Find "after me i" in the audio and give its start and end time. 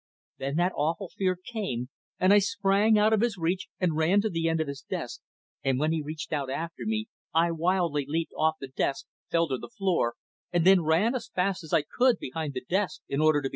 6.49-7.51